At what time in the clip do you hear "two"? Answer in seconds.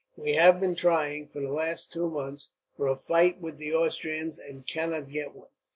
1.93-2.09